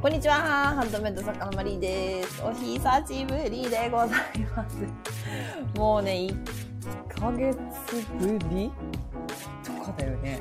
[0.00, 0.36] こんにちは。
[0.36, 2.42] ハンドメイド作家のマリーです。
[2.42, 4.78] お久しぶりでございます。
[5.76, 7.58] もうね、1ヶ月
[8.18, 8.72] ぶり？
[9.62, 10.40] とかだよね。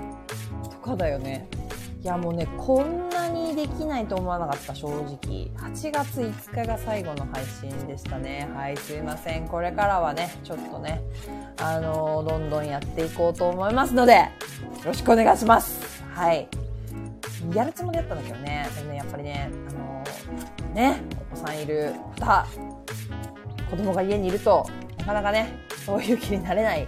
[0.63, 1.49] とかだよね。
[2.01, 5.51] いやもうね、こんなにできないと思わなかった、正直。
[5.57, 8.49] 8月5日が最後の配信でしたね。
[8.55, 9.49] はい、すいません。
[9.49, 11.01] これからはね、ちょっとね、
[11.57, 14.29] あのどんどんやっていこうと思いますので、よ
[14.85, 16.01] ろしくお願いします。
[16.13, 16.47] はい。
[17.53, 18.67] やるつもりだったんだけどね。
[18.75, 22.47] でもね、やっぱりね、あのーね、お子さんいる方、
[23.69, 24.65] 子供が家にいると、
[24.99, 25.53] なかなかね、
[25.85, 26.87] そういう気になれないっ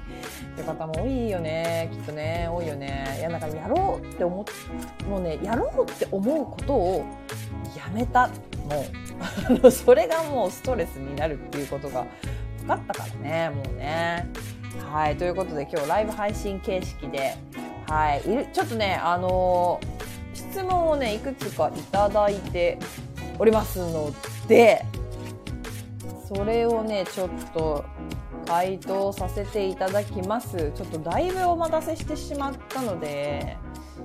[0.55, 1.89] て方も多いよね。
[1.91, 3.17] きっとね、多いよね。
[3.19, 7.05] いや、だからやろうって思っ、もうね、やろうって思うことを
[7.75, 8.27] やめた。
[8.27, 12.05] もう、それがもうストレスになるっていうことが
[12.59, 14.27] 分かったからね、もうね。
[14.91, 17.35] はい、ということで今日ライブ配信形式で、
[17.87, 20.00] はい、いるちょっとね、あのー
[20.51, 22.77] 質問をねいくつかいただいて
[23.39, 24.13] おりますの
[24.49, 24.85] で
[26.27, 27.85] それをねちょっと
[28.45, 30.73] 回答させていただきます。
[30.75, 33.55] ちょっとだいぶお待たせしてしまったので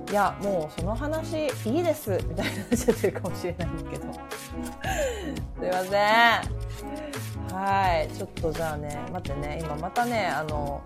[0.09, 2.11] いやもうその話いいです。
[2.29, 4.13] みたいになっちゃってるかもしれないんですけど。
[5.59, 7.55] すいません。
[7.55, 8.17] はい。
[8.17, 9.59] ちょっとじゃあね待ってね。
[9.61, 10.81] 今またねあの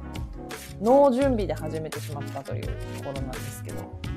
[0.81, 4.11] 脳準備で始めてしまったというところなんですけど。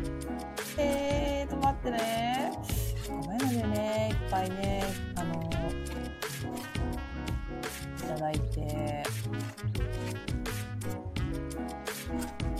[0.77, 2.53] えーと、待ってね。
[3.09, 5.51] ごめんねね、いっぱいね、あの
[7.99, 9.03] いただいて。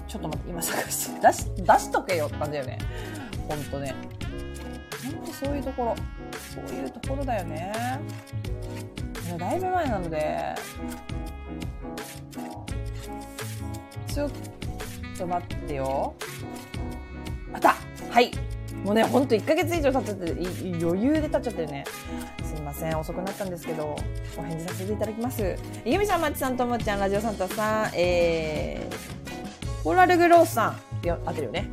[0.07, 2.79] ちょっと待って、今探して、出し、出しとけよって感じだよね。
[3.49, 3.95] ほんとね。
[5.13, 5.97] ほんとそういうところ。
[6.55, 7.73] そういうところだよね。
[9.27, 10.55] ねだいぶ前なので、
[14.07, 14.31] ちょっ
[15.19, 16.15] と待ってよ。
[17.55, 17.77] また
[18.11, 18.33] はい。
[18.85, 20.33] もうね、ほんと1ヶ月以上経っちゃって、
[20.85, 21.85] 余裕で経っちゃってるね。
[22.45, 23.97] すいません、遅くなったんですけど、
[24.37, 25.57] お返事させていただきます。
[25.85, 31.71] ゆみさん、まちさん、ともちゃん、ラジオサンタさん、えー、コーラルグロースさん、よ合ってるよね。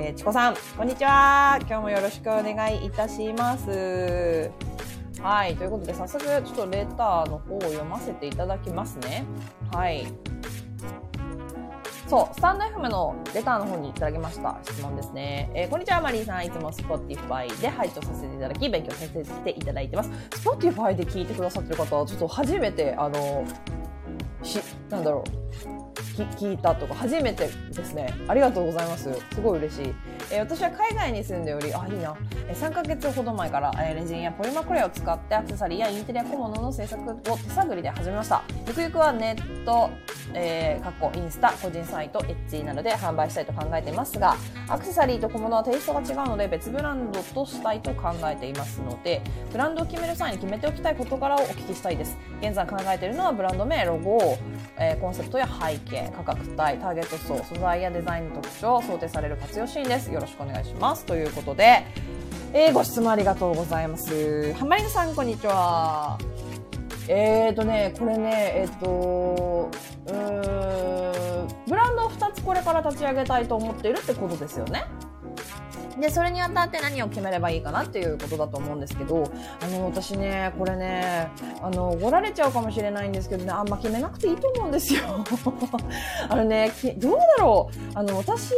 [0.00, 1.58] えー、チコさん、こんにちは。
[1.60, 4.50] 今日もよろしくお願いいたします。
[5.20, 5.56] はい。
[5.56, 9.24] ということで、早速、ちょっとレターの方を読ませていただきますね。
[9.72, 10.06] はい。
[12.06, 15.50] そう、スタンド FM のレターの方にいただきました質問ですね。
[15.54, 16.46] えーこんにちは、マリーさん。
[16.46, 20.10] いつも Spotify で配置させていただき、勉強させていただいてます。
[20.30, 23.44] Spotify で聞いてくださってる方は、ちょっと初めて、あの、
[24.42, 24.60] し、
[24.90, 25.24] なんだろ
[25.70, 25.73] う。
[25.94, 28.14] 聞いたとか初めてですね。
[28.28, 29.12] ありがとうございます。
[29.34, 29.94] すごい嬉しい、
[30.30, 32.16] えー私は海外に住んでおりあいいな、
[32.48, 38.42] えー3ヶ月ほど前から、えーレジンやポリマクレを使ってアクセサリーやインテリア小物の制作を手探りで始めました。
[38.66, 39.90] ゆくゆくはネット、
[40.34, 44.36] えー、かっこインスタ個人サイトエッジなどで販売したいと考えていますが
[44.68, 49.22] アクセサリーと小物はテイストが違うので別ブランドとしたいと考えていますので
[49.52, 52.16] ブランドを決める際に決めておきたい事柄をお聞きしたいです。
[52.40, 54.36] 現在考えているのはブランド名ロゴ、
[54.76, 55.83] えーコンセプトや背景
[56.16, 60.12] 価格帯ターゲット層素材やデザインの特徴想定される活用シーンです。
[60.12, 61.04] よろしくお願いします。
[61.04, 61.84] ということで、
[62.52, 64.52] えーご質問ありがとうございます。
[64.54, 66.18] 濱家さんこんにちは。
[67.08, 69.70] えーとね、これね、えっ、と、
[70.06, 74.84] うーん、ブランドを2つこれから立ち上げたいと思っているってことですよね。
[76.00, 81.28] で、それにあたって何を決めればいいかなっていうことだと思うんですけど、あの、私ね、これね、
[81.62, 85.00] あの、怒られちゃうかもしれないんですけどね、あんま決めなくていいと思うんですよ。
[86.28, 87.98] あのね、どうだろう。
[87.98, 88.52] あの、私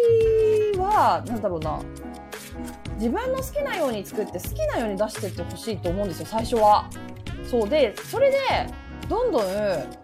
[0.78, 1.78] は、なんだろうな、
[2.96, 6.88] 自分の好きなように作って好きなように出してってほしいと思うんですよ、最初は。
[7.50, 8.38] そうで、それで、
[9.08, 9.46] どんどん、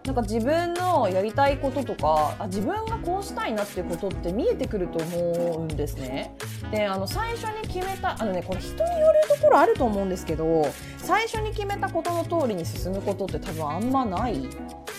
[0.04, 6.34] なんか自分のやりたいこととか、あ、自分がこうしたいなっていうことって見えてくると思うんですね。
[6.70, 10.66] で、あの、最初に決めた、あのね、これ人によるところあると思うんですけど、
[10.98, 14.36] 最初に決めたことの通りに進むことって多分あんまない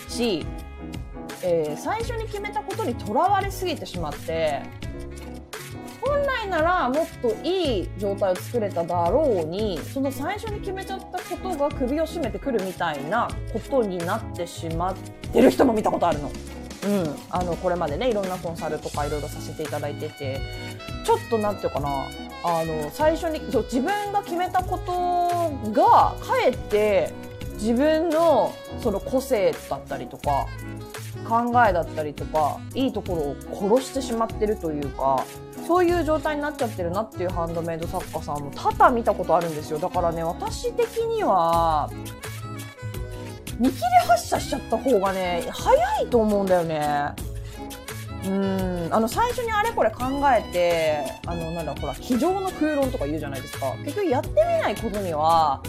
[0.10, 0.46] し、
[1.42, 4.62] えー最初に決めたことにとらわれすぎてしまって、
[6.14, 14.96] 本来ならもっといい状態を作れただろうにその最初に決めちゃったことが首を絞めてくるみたいなことになってしまっ
[15.32, 16.32] てる人も見たことあるの。
[16.86, 20.40] うん、あのこれまでねいろんなコンサルとかいろいろさせていただいてて。
[21.04, 21.90] ちょっとなんていうかな。
[22.46, 27.14] あの最初にそう自分が決めたことがかえって
[27.54, 30.46] 自分のその個性だったりとか
[31.26, 35.26] 考えだったりとかいいところを殺してしまってるというか。
[35.68, 39.80] そういう状態になっちゃってるなっていうハンドメイド作家さんも多々見たことあるんですよ。
[39.80, 41.90] だからね私的には
[43.60, 47.14] 見切り発車しちゃった方がね早いと思うんだよね。
[48.26, 48.88] うん。
[48.92, 50.04] あの最初にあれこれ考
[50.38, 53.74] えてあのなんだほら机上の空論とか言うじゃないですか。
[53.84, 55.62] 結局やってみないことには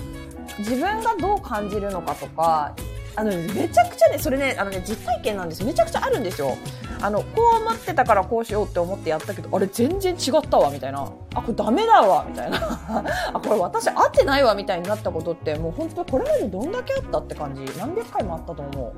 [0.58, 2.74] 自分がどう感じるのかとか
[3.16, 6.56] あのめちゃくちゃねそれねあのね実体験なんですめちゃくちゃあるんですよ。
[7.04, 11.12] あのこう思ってたからこうしようって思ってやったけどあれ全然違ったわみたいな。
[11.34, 12.56] あこれダメだわみたいな。
[13.34, 17.62] あこれ私合ってないわみたいになったことってもう本当これまでどんだけあったって感じ。
[17.78, 18.92] 何百回もあったと思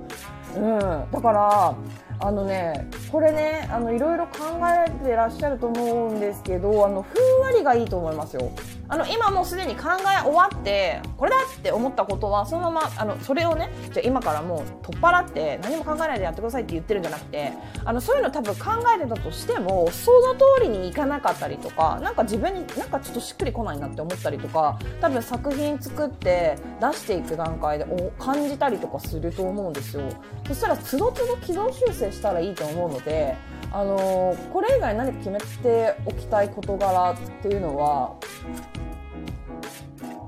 [0.57, 0.61] う。
[0.61, 0.79] うん。
[1.11, 1.75] だから
[2.19, 8.51] あのねこれねあのいろいろ考えてらっしゃると思うんですけどあのふんわりがいいと思いますよ。
[8.89, 17.53] あの今もうすでに考え終わってこれだって思ったことはそのままあのそれをねじゃ今からもう取っ払って何も考えないでやってくださいって言ってるんじゃなくて
[17.85, 30.03] あのそういうの多分考えてたとしてもその通りにいかなかったりとかなんか自分になんかちょっとしっくりこないなって思ったりとか多分作品作って出していく段階でお感じたりとかすると思うんですよ。
[30.47, 33.37] そしたらつどつど軌道修正したらいいと思うので
[33.73, 38.15] あのーこれ以外何か決めておきたい事柄っていうのは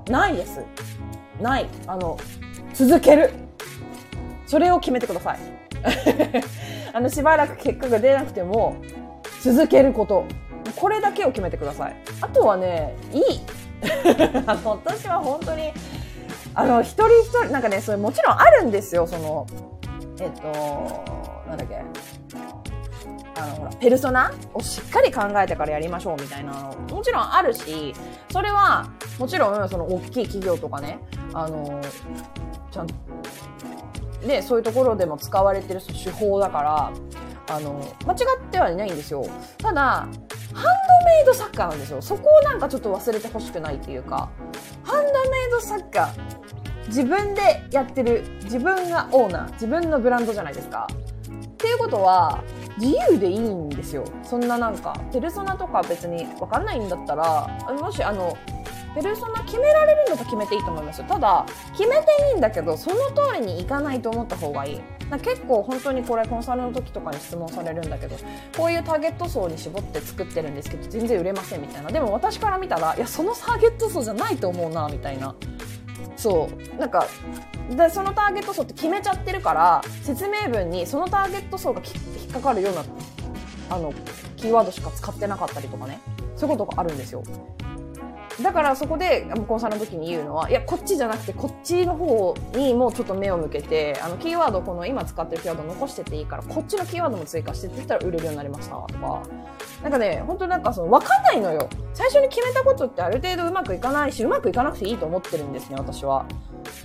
[0.09, 0.63] ないです。
[1.39, 1.67] ない。
[1.87, 2.17] あの、
[2.73, 3.31] 続ける。
[4.47, 5.39] それを決めてください。
[6.91, 8.75] あの、しばらく結果が出なくても、
[9.41, 10.25] 続けること。
[10.75, 11.95] これだけを決めてください。
[12.21, 13.23] あとはね、いい。
[14.47, 15.71] あの、私は本当に、
[16.55, 19.45] あの、一人一人、なんかね、それもちろんあるんですよ、その、
[20.19, 21.03] えっと、
[21.49, 21.83] なんだっけ？
[23.35, 24.31] あのほらペルソナ？
[24.53, 26.75] をしっかり考えてからやりましょうみたいなの。
[26.95, 27.93] もちろんあるし
[28.31, 30.99] それはもちろんその大きい企業とかね
[31.33, 31.81] あの
[32.71, 32.87] ちゃん
[34.27, 36.91] でそういうところでも使われてる手法だから
[37.55, 39.25] あの間違ってはいないんですよ。
[39.57, 40.61] ただハンド
[41.05, 42.01] メイド作家なんですよ。
[42.01, 44.29] そこをなんかちょっと忘れてほしくないっていうか。
[44.83, 46.13] ハンドメイド作家
[46.87, 50.87] 自分でやってる自分がオーナー自分のブランドじゃないですか。
[51.59, 52.41] っていうことは
[52.77, 54.05] 自由でいいんですよ。
[54.23, 57.49] そんななんかペルソナとか別に分かんないんだったら
[57.81, 58.37] もしあの
[58.95, 61.05] ペルソナ決められるのと決めていいと思いますよ。
[61.09, 64.81] ただ決めていいんだけどその通りにいかないと思った方がいい。
[65.21, 68.15] 結構本当にこれコンサルの時とかに質問されるんだけど
[68.55, 71.91] こういうターゲット層に絞って作ってるんですけど全然売れませんみたいな。
[71.91, 75.35] でも私から見たらいやそのターゲット層じゃないと思うなみたいな。
[76.19, 77.07] そうなんか
[77.69, 81.81] でそのターゲット層って決めちゃってるから説明文にそのターゲット層が
[82.19, 82.83] 引っかかるような
[83.69, 83.93] あの
[84.35, 85.99] キーワードしか使ってなかったりとかね。
[86.35, 87.21] そういうことがあるんですよ。
[88.41, 99.23] だからそこでコンサルの時に言うのはいやこっちじゃなくてこっちの方にもうちょっと目を向けてあのキーワードこの今使ってるキーワード残してていいからこっちのキーワードも追加してって言ったら売れるようになりましたとか。
[99.83, 101.69] なんかね本当なんかその分かんないのよ。
[101.93, 106.25] 最初に決めたことってある程度うまくいかないしうまくいかなくていいと思ってるんですね私は。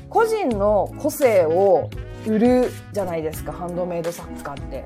[0.08, 1.90] 個人の個性を
[2.26, 4.84] 売るじゃないですかハンドメイド作家って。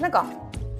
[0.00, 0.26] なんか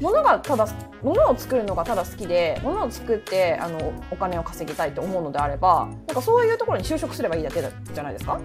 [0.02, 0.66] 物がただ
[1.02, 8.40] 物を作るのがただ好きで物を作ってあのお金を稼ぎたいと思うのであればなんかそういうところに就職すればいいだけじゃないですか？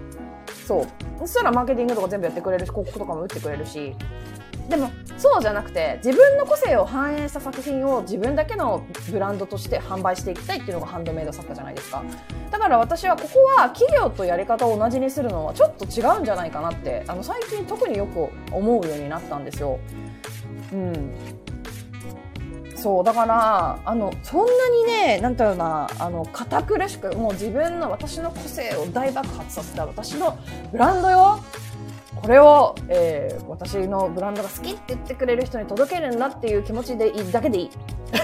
[0.66, 0.86] そう。
[1.18, 3.94] そしたらマーケティングとか全部やってくれるし広告とかも打ってくれるし。
[4.68, 12.04] でもそうじゃなくて自分の個性を反映した作品を自分だけのブランドとして販売していきたいっていうのがハンドメイド作家じゃないですか。
[12.50, 19.78] だから私はここは企業とやり方を同じにするのはちょっと違うんじゃないかなってあの最近特によく思うようになったんですよ。
[20.70, 21.14] うん。
[22.80, 30.38] そうだからあのそんなにねなんていうなあの堅苦しくもう自分の私の個性を大爆発させた私の
[30.70, 31.42] ブランドよ
[32.14, 37.70] これを、えー、私のブランドが好きって言ってくれる人に届けるんだっていう気持ちでいいだけでいい。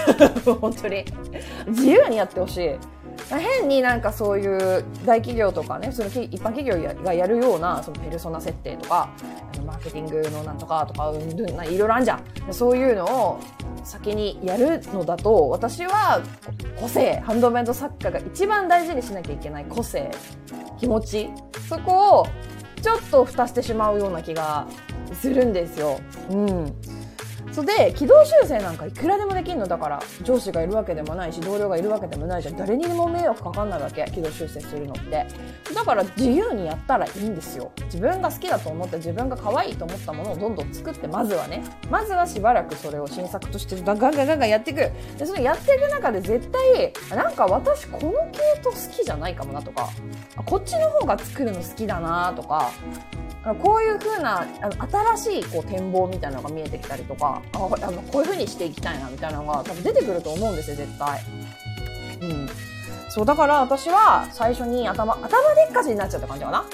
[0.59, 1.05] 本当に。
[1.67, 2.71] 自由にやってほしい。
[3.29, 9.09] 変になんかそういう大企業とかねその一般企業がやるようなそのペルソナ設定とか
[9.65, 13.39] マーケティングのなんとかとかいろいろあるじゃんそういうのを
[13.83, 16.21] 先にやるのだと私は
[16.79, 20.11] 個性ハンドメイド作家が一番大事にしなきゃいけない個性
[20.79, 21.29] 気持ち
[21.69, 22.27] そこを
[22.81, 24.67] ちょっと蓋してしまうような気が
[25.13, 25.99] するんですよ。
[26.29, 26.75] うん
[27.55, 32.57] そで軌道修正なんかいくらでもできるのだから上司がいるわけでもないし同僚がいるわけでもないじゃん。
[32.57, 34.03] 誰にも迷惑かかんないわけ。
[34.13, 35.25] 軌道修正するのって。
[35.73, 37.71] だから自由にやったらいいんですよ。
[37.85, 41.63] 自分が好きだと思って自分が可愛いと思ったものをどんどん作ってまずはね。
[41.89, 44.91] まずはしばらくそれを新作としてガンガンガンガンやっていく。
[45.17, 49.89] でそのやっていく中で絶対なんか私この系統好きじゃないかもなとか。
[50.45, 52.71] こっちの方が作るの好きだなとか。
[53.61, 54.43] こういう風な
[55.17, 57.43] 新しいこう展望みたいなのが見えてきたりとか。
[57.53, 61.21] ああのこういうふうにしていきたいなみたいなのが多分出てくると思うんですよ絶対。
[62.21, 62.49] うん
[63.09, 66.65] そうだから私は最初に頭頭でっかちになっちゃった感じかな。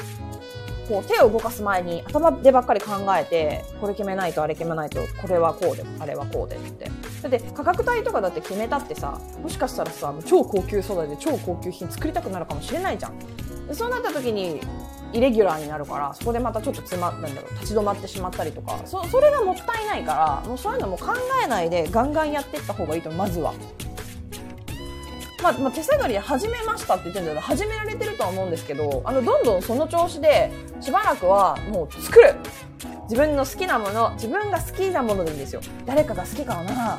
[0.88, 6.86] こう手を動かす前に頭でばっかり考えて、これ決めないとあれ決めないと、これはこうで、あれはこうでって。
[7.22, 13.14] だって価格帯とかだって決めたってさ、もしかしたらさ、超高級素材で超高級品作りたくなるかもしれないじゃん。
[13.74, 14.60] そうなった時に、
[15.14, 21.08] イレギュラーになるからそこでまたちょっとつまなんだろう立ち止まってしまったりとかそれがもったいないからもうそういうのも考
[21.44, 23.54] えないでガンガンやっていった方がいいとまずは。
[25.42, 32.36] まあ、まあ、手探り始めましたって言ってるんだけど始められてるとは思うんですけどあのどんどんその調子でしばらくはもう作る。
[33.12, 35.62] 自分の好きなもの自分が好きなものでいいんですよ。
[35.86, 36.98] 誰かが好きかなあ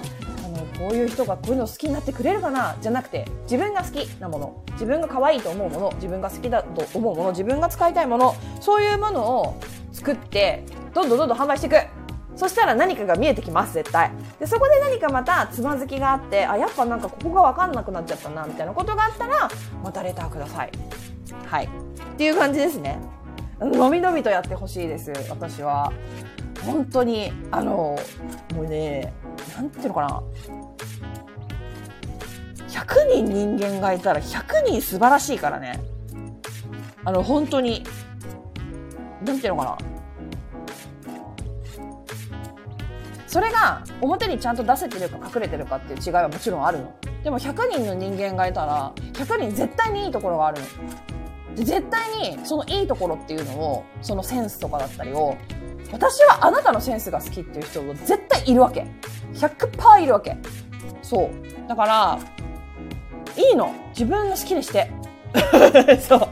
[0.49, 9.59] のこういう人がこういうの好きになってくれるかなじゃなくて自分が好きなもの自分が可愛いと思うもの自分が好きだと思うもの自分が使いたいものそういうものを
[9.93, 12.02] 作ってどんどんどんどん販売していく。
[12.37, 14.11] そしたら何かが見えてきます絶対
[14.41, 19.51] でそこで何かまたつまずきがあってあやっぱなんかここが分かんなくなっちゃったなみたいなことがあったら
[19.83, 20.73] またレターください
[21.47, 21.69] はいっ
[22.17, 22.99] ていう感じですね
[23.61, 25.93] のびのびとやってほしいです私は
[26.65, 27.99] 本当にあの
[28.55, 29.13] もうね
[29.57, 30.23] なんていうのかな
[32.73, 35.81] 100人人間がいたら100人素晴らしいからね。
[37.05, 37.85] あの、本当に。
[39.25, 39.92] なんていうのかな。
[43.33, 46.95] それが表にちゃんと出せてるか隠れてるかっていう違いはもちろんあるの。
[47.25, 51.65] でも100人の人間がいたら、100人絶対にいいところがあるの。
[51.65, 55.35] 絶対にそのいいところっていうのを、そのセンスとかだったりを、
[55.91, 58.87] 私はあなたのセンスが好きっていう人も絶対いるわけ。
[59.33, 60.37] 100%いるわけ。
[61.01, 61.69] そう。
[61.69, 62.19] だから、
[63.35, 64.93] いいの自分の好きにして
[66.07, 66.29] そう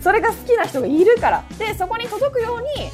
[0.00, 2.88] それが好きな人がいるからでそこに届くように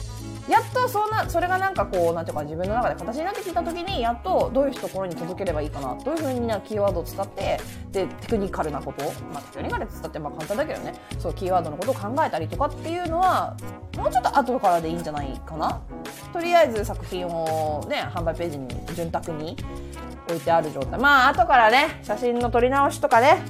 [0.49, 7.61] やっとそんなそれがなんかこうなんていうか自分の中で形になってきた時にやっとどういうところに届ければいいかなどういうふうになキーワードを使って
[7.92, 13.56] でテクニカルなことまあテクニカルって言ったってまあ簡単だけどねそうキーワードのことを考えたりとかっていうのは
[13.96, 15.80] もうちょっと後からでいいんじゃないかな
[16.32, 19.56] とりあえず作品をね販売ページに潤沢に
[20.26, 20.99] 置いてある状態。
[20.99, 23.42] まあ、後からね、写真の撮り直しとかね、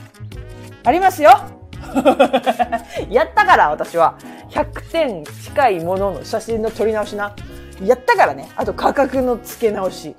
[0.84, 1.61] ありますよ
[3.10, 4.14] やったから、私は。
[4.50, 7.34] 100点近いものの写真の撮り直しな。
[7.82, 8.50] やったからね。
[8.56, 10.14] あと価格の付け直し。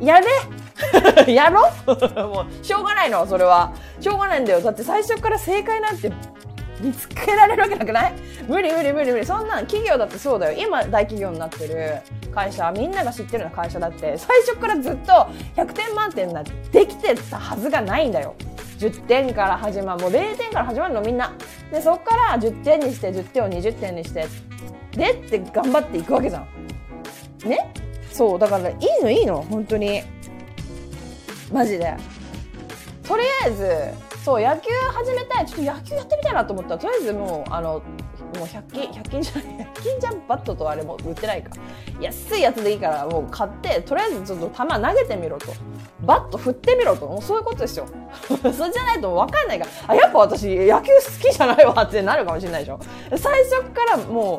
[0.00, 0.26] やれ
[1.32, 1.70] やろ
[2.28, 3.72] もう、しょうがないの、それは。
[4.00, 4.60] しょうがないんだよ。
[4.60, 6.10] だって最初から正解なんて
[6.80, 8.14] 見つけられるわけなくない？
[8.48, 9.24] 無理無理無理無理。
[9.26, 10.58] そんな企業だってそうだよ。
[10.58, 12.00] 今大企業になってる
[12.34, 15.12] 会社、みんなが知ってるような会社だって、最初からずっと
[15.56, 16.42] 100点満点な
[16.72, 18.34] できてたはずがないんだよ。
[18.88, 20.02] 10点から始まる。
[20.02, 21.32] もう0点から始まるのみんな。
[21.70, 24.26] で、そっから10点にして、10点を20点にして、
[24.92, 27.48] でって頑張っていくわけじゃん。
[27.48, 27.72] ね？
[28.12, 28.38] そう。
[28.38, 29.42] だから、いいのいいの。
[29.42, 30.02] 本当に。
[31.52, 31.94] マジで。
[33.02, 33.68] とりあえず、
[34.24, 36.70] そう野球始めたいちょっと野球やってみたいなと思った。
[36.76, 37.80] らとりあえずもうあのも
[38.36, 41.50] う100均100均じゃない100均じゃんバットとあれも売ってないか
[42.00, 45.52] 安いやつでいいからもう買ってとりあえずちょっと球投げてみろと。
[46.00, 47.06] バット振ってみろと。
[47.06, 47.86] もうそういうことですよ。
[48.26, 49.70] それじゃないと分かんないから。
[49.88, 52.80] あやっぱ私野球好きじゃないわってなるかもしれないでしょ。
[53.14, 54.38] 最初からも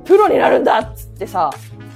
[0.00, 1.50] うプロになるんだっつってさ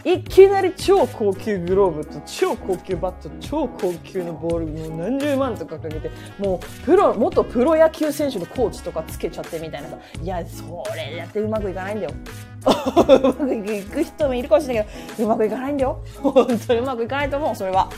[0.05, 12.13] いきなり超高級グローブと超高級バット超高級のボールもう何十万とかかけてもうプロ元プロ野球選手のコーチとかつけちゃってみたいなさいやそれやってうまくいかないんだよ。
[12.63, 17.91] うまくいく人もいるかもしれないけどうまくいかないんだよ本当にうまくいかないと思うそれは。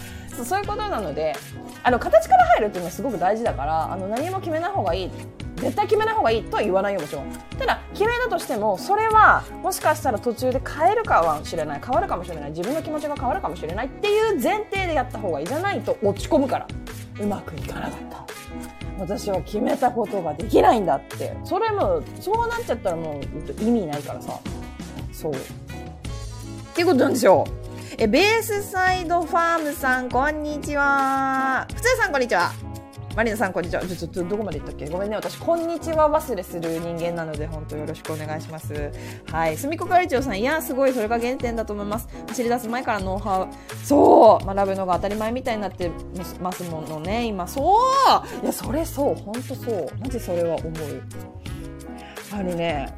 [0.45, 1.35] そういうことなので
[1.85, 5.11] あの形から入るっていうのはすごく大事だからあの何も決めない方がいい。
[5.57, 7.25] 絶対決めない方がいいとは言わないよもちろん。
[7.59, 11.81] ただ決めたとしてもそれはもしかしたら途中で変えるかもしれない。
[11.81, 12.51] 変わるかもしれない。
[12.51, 15.47] 自分の気持ちが変わるかもしれないっていう前提でやった方がいい。
[15.47, 16.67] じゃないと落ち込むから。
[17.21, 18.25] うまくいかなかった。
[18.99, 21.37] 私は決めたことができないんだって。
[21.45, 24.39] それもそうなっちゃったらもう意味ないからさ。
[25.13, 25.33] そう。
[25.33, 25.37] っ
[26.75, 27.45] ていうことなんですよ。
[27.99, 32.53] えベースサイドファームさんこんにちは普通さんこんにちは
[33.15, 33.83] マリナさん、こんにちは。
[33.83, 34.89] ちょっと、どこまで行ったっけ？
[34.89, 35.17] ごめんね。
[35.17, 38.91] 私、こんにちは忘れする人間なので、本当よろしくお願いします。
[39.31, 39.57] はい。
[39.59, 42.09] すみこかりちょうさん、いや、すごい、それが原点だと思います。
[42.29, 43.49] 走り出す前からノウハウ。
[43.85, 44.47] そう。
[44.47, 45.91] 学ぶのが当たり前みたいになって
[46.41, 47.47] ますものね、今。
[47.47, 49.15] そういや、それそう。
[49.15, 49.91] ほんとそう。
[50.01, 50.73] マジそれは思う。
[52.33, 52.95] あのね、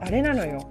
[0.00, 0.68] あれなのよ。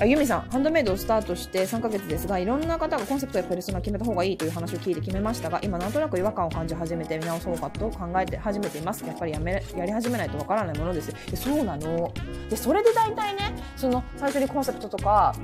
[0.00, 9.04] あユミさん、ハンドメイドをスタートして3ヶ月ですが、いろんな方がコンセプトやペルソナを決めた方がいいという話を聞いて決めましたが、今なんとなく違和感を感じ始めて見直そうかと考えて始めています。
[9.04, 11.36] やっぱりやめやり始めないとわからないものですで。
[11.36, 12.12] そうなの。
[12.48, 15.34] で、それで大体ね、その最初にコンセプトとか、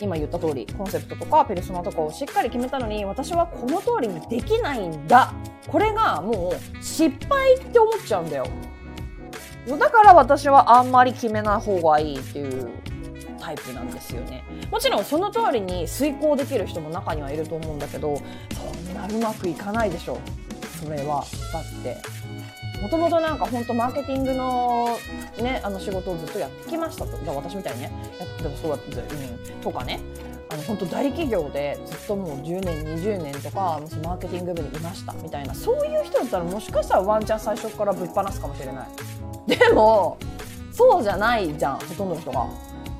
[0.00, 5.32] 今言った通り、コンセプトとかペルソナとかをしっかり決めたのに、私はこの通りにできないんだ。
[5.66, 8.46] これがもう失敗って思っちゃうんだよ。
[9.66, 12.70] だから私はあんまり決めない方がいいっていう
[13.44, 14.42] タイプなんですよね。
[14.70, 20.18] もちろんその通りに遂行できる人も中にはいると思うんだけど、そんなうまくいかないでしょ。
[20.82, 21.24] それは。
[21.52, 21.96] だって。
[22.80, 24.98] もともとなんか本当マーケティングの
[25.38, 27.18] ね、あの仕事をずっとやってきましたと。
[27.22, 30.00] じゃあ私みたいにね、やってもそうだった、うん、とかね。
[30.50, 38.88] あの本当大企業でずっともう10年20年とかマーケティング部にいましたみたいなそういう人だったらもしかしたらワンチャン最初からぶっ放すかもしれない
[39.48, 40.18] でも
[40.70, 42.46] そうじゃないじゃんほとんどの人が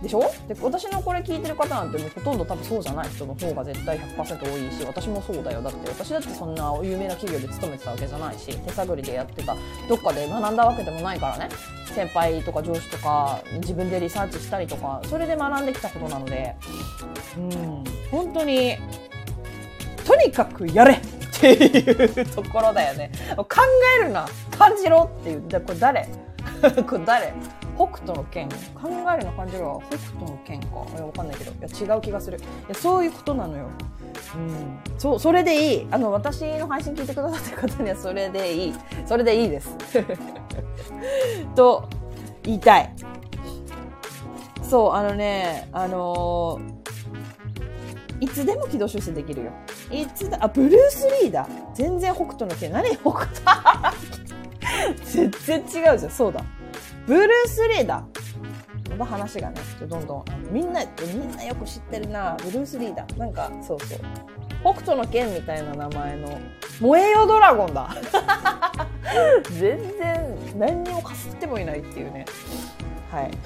[0.05, 0.21] でしょ？
[0.47, 5.63] で私のこれ聞いてる方なんてもうほとんど多分そうじゃない人の方が絶対100%多いし私もそうだよ。
[5.63, 9.57] だって私だってそんな有名な企業で勤めてたわけじゃないし手探りでやってた。
[9.89, 11.49] どっかで学んだわけでもないからね。
[11.95, 16.55] 先輩とか上司とか自分でリサーチしたりとかそれで学んできたことなので。
[17.37, 17.85] うん。
[18.11, 18.77] 本当に
[20.05, 21.01] とにかくやれっ
[21.41, 23.11] ていうところだよね。
[23.37, 23.47] 考
[24.01, 24.27] えるな。
[24.59, 25.43] 感じろっていう。
[25.43, 26.09] これ誰？
[26.87, 27.33] これ誰？
[27.77, 28.49] 北斗の剣。
[28.49, 29.79] 考えるの感じるわ。
[29.89, 30.67] 北斗の剣か。
[30.95, 31.53] いやわかんないけど。
[31.53, 32.39] いや違う気がする。
[32.39, 33.69] いやそういうことなのよ。
[34.35, 34.79] うん。
[34.99, 35.87] そうそれでいい。
[35.91, 38.75] あの私の配信聞いてくださってる方にはそれでいい。
[39.07, 39.77] それでいいです。
[41.55, 41.89] と
[42.43, 42.95] 言いたい。
[44.63, 49.53] そうあのねあのー、いつでも軌道修正できるよ。
[49.91, 51.49] いつだあブルース・リーだ。
[51.75, 52.73] 全然北斗の剣。
[52.73, 53.97] 何北斗？
[55.05, 56.11] 全然違うじゃん。
[56.11, 56.45] そうだ。
[57.07, 58.05] ブルース・リーだ
[58.89, 60.83] この話がね、どんどん、みんな、
[61.13, 63.05] みんなよく知ってるな、ブルース・リーだ。
[63.19, 63.99] なんか、そうそう。
[64.63, 66.39] 北斗の剣みたいな名前の、
[66.81, 67.91] 燃えよドラゴンだ。
[69.51, 72.25] 全然、何にもかすってもいないっていうね。
[73.15, 73.31] はい。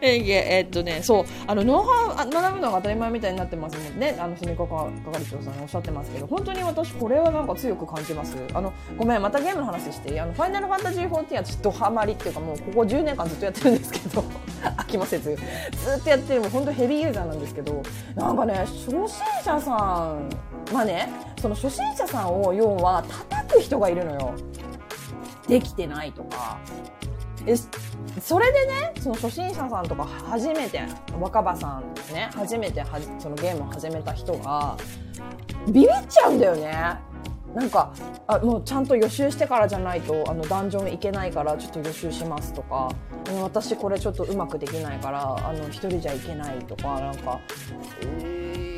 [0.00, 4.16] ええっとね、そう、あの、ノウハウ学ぶのが当たり前みたいになってますもんね。
[4.18, 8.36] あの、すみこ係長さんがおっしゃってますけど、本当に私、これはなんか強く感じます。
[8.52, 14.24] あの、ごめん、またゲームの話して、あの、ファイナルファンタジー14私、ドハマりっていうか、もう、ここ10年間ずっとやってるんですけど、
[14.76, 15.40] 飽きませず、ず
[16.00, 17.80] っとやってる、もう本当ヘビーユーザーなんですけど、
[18.16, 19.08] なんかね、初心
[19.44, 20.28] 者さん、
[20.72, 21.08] まあね、
[21.40, 24.34] その初心者さんを、要は、叩く人がいるのよ。
[25.46, 26.58] できてないとか、
[27.46, 27.54] え
[28.20, 30.82] それでね、その初心者さんとか初めて、
[31.20, 32.86] 若葉さんね、初めては
[33.18, 34.76] そのゲームを始めた人が、
[35.66, 37.14] ビビっちゃうんだよね。
[37.54, 37.92] なんか、
[38.26, 42.88] あ、もうちゃんと予習してからじゃないと、あの、ダンジョン行けないから、ちょっと予習しますとか、
[43.42, 47.40] 私これちょっとうまくできないから、あの、一人じゃ行けないとか、なんか、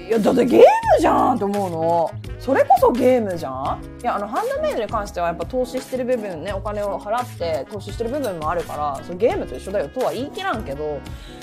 [0.06, 0.64] いや、だってゲーム
[1.00, 2.10] じゃんと思うの。
[2.38, 3.80] それこそゲームじゃん？
[4.00, 11.00] いや、あの、ハンドメイドに関してはやっぱ投資してる部分ね、お金を払って投資してる部分もあるから、そゲームと一緒だよとは言い切らんけど、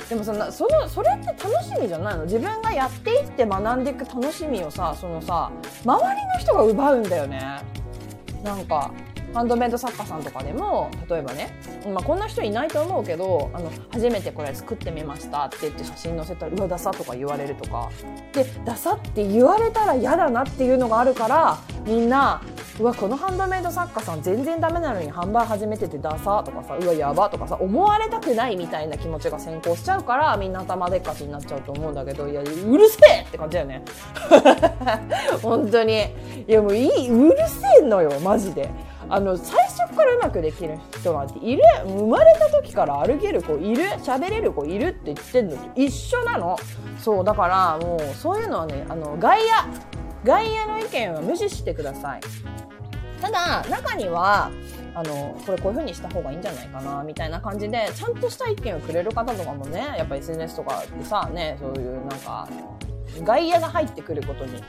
[0.08, 2.24] でもその、その、それって楽しみじゃないの？
[2.24, 5.52] 自分がやっていって学んでいく楽しみをさ、そのさ、
[5.84, 7.42] 周りの人が奪うんだよね。
[8.44, 8.92] なんか、
[9.34, 11.50] ハンドメイド作家さんとかでも例えばね、
[11.92, 17.90] まあ、こんな人いないと思うけどあの初めてこれ作ってみましたって言って写真載せたらうわダサとか言われるとか。
[18.34, 22.42] でダサって言われたら嫌だなっていうのがあるからみんな
[22.80, 32.46] うわこのハンドメイド作家さん全然ダメなのに販売始めててダサとかさうわやばとかさ思われたくないみたいな気持ちが先行しちゃうからみんな頭でっかちになっちゃうと思うんだけどいやう
[32.78, 33.84] るせえって感じだよね。
[35.42, 35.94] 本当に。
[36.48, 38.70] いやもういいうるせえのよマジで。
[39.10, 41.64] あの最初からうまくできる人なんている。
[41.86, 43.84] 生まれた時から歩ける子いる。
[44.00, 46.58] 喋れる子いるって言ってんのと一緒なの。
[47.00, 49.48] そうだからもうそういうのはねあの外野
[50.24, 52.22] 外野の意見は無視してください。
[53.22, 54.52] ただ中には
[54.96, 62.48] あのこれこういう風にした方がいいんじゃないかなみたいな感じでちゃんとした意見をくれる方とかもねやっぱ SNS とかでさねそういうなんか
[63.24, 64.62] 外野が入ってくることに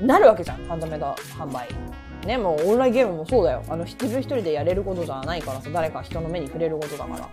[0.00, 0.64] なるわけじゃん。
[0.66, 1.06] ハンドメイド
[1.38, 1.68] 販売。
[2.26, 3.62] ね、もうオンラインゲームもそうだよ。
[3.68, 7.28] あの、一人一人でやれることじゃないからさ、誰か人の目に触れることだから。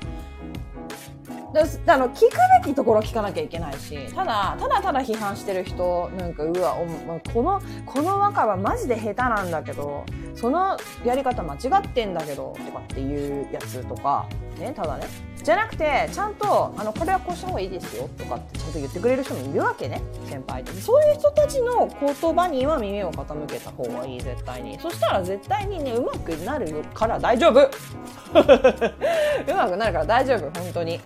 [1.53, 1.59] で
[1.91, 2.31] あの聞く
[2.65, 14.27] べきところ聞かなきゃいけないしただただただ批判してる人なんかうわおこのこの和歌はマジで下手なんだけどそのやり方間違ってんだけどとかっていうやつとか
[14.59, 15.05] ねただね。
[15.43, 24.79] じゃなくてちゃんとあのこれはこうした方がいいですよとかってちゃんと言ってくれる人もいるわけね先輩ってそういう人たちの言葉には耳を傾けた方がいい絶対に。
[24.79, 27.59] そしたら絶対にねうまくなるから大丈夫。
[28.33, 31.01] うまくなるから大丈夫本当に。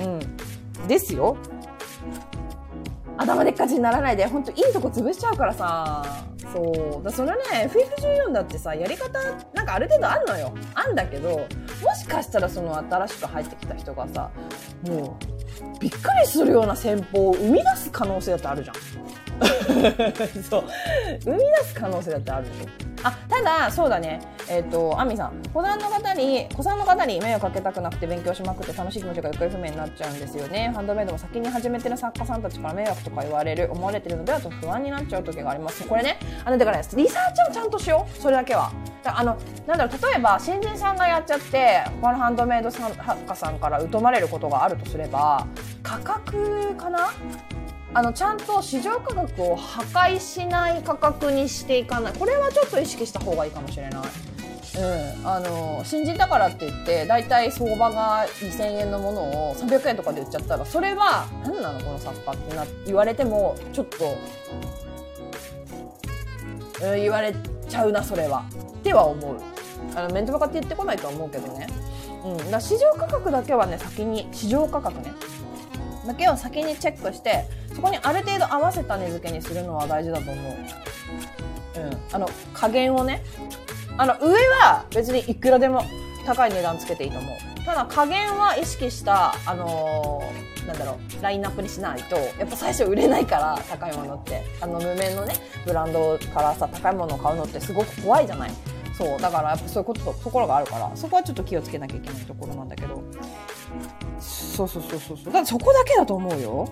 [0.00, 0.88] うん。
[0.88, 1.36] ですよ。
[3.18, 6.04] 頭でっかちにならないで本当いいとこ潰しちゃうからさ。
[6.52, 7.02] そう。
[7.02, 9.18] だそれね FF14 だってさやり方
[9.54, 10.52] なんかある程度あんのよ。
[10.74, 14.30] あんだけどもしかしたらその新しく入ってきた人がさ
[14.86, 18.76] もうびっくりするような戦法を生み出す可能性だってあるじゃん。
[20.42, 20.64] そう。
[21.24, 30.70] 生み出す可能性だってあるでしょあただそうだねえっ、と、アミさん、子さんの方に、子さんの方に迷惑かけたくなくて勉強しまくって楽しい気持ちが行方不明になっちゃうんですよね。
[30.72, 35.84] ハンドメイドも先に始めてる作家さんたちから迷惑とか言われる、思われてるのではと不安になっちゃう時があります。
[35.84, 38.18] これね、あの、だから、リサーチをちゃんとしよう。
[38.18, 38.70] それだけは。
[39.04, 45.44] あの、なんだろう、例えば、新人さんがやっちゃって、他のハンドメイド作家さんから疎まれることがあるとすれば、
[45.82, 47.10] 価格かな？
[47.94, 52.12] あのちゃんと市場価格を破壊しない価格にしていかない。
[52.12, 54.02] これはちょっと意識した方がいいかもしれない。
[54.78, 64.04] うん、あの新人だからって言って大体相場が2000円のものを300円とかで売っちゃったらそれは何なのこの作家ってな言われてもちょっと、
[66.84, 67.34] うん、言われ
[67.68, 68.44] ちゃうなそれは。
[68.80, 69.36] っては思う。
[69.94, 71.66] あの面と向かって言ってこないとは思うけどね、
[72.24, 75.12] うん、だ市場価格だけはね先に市場価格ね。
[76.06, 80.54] だけを先にチェックしてそこにある程度合わせた値付けにするのは大事だと思う。
[81.76, 81.98] うん。
[82.12, 83.22] あの、加減をね。
[83.98, 85.82] あの、上は別にいくらでも
[86.24, 87.64] 高い値段つけていいと思う。
[87.64, 94.42] ただ加減は意識した、あのー、なんだろう、ラインナップにしないと、やっぱ最初売れないから、高いものって。
[94.60, 98.50] あの、無名のね、ブランドからさ、高いものを買うのってすごく怖いじゃない？
[98.96, 99.20] そう。
[99.20, 103.02] だからやっぱそういうこと、ところがあるから、そこはちょっと気をつけなきゃいけないところなんだけど。
[104.20, 105.24] そうそうそうそうそう。
[105.26, 106.68] だからそこだけだと思うよ。